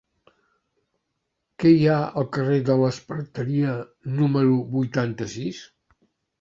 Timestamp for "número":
4.17-4.59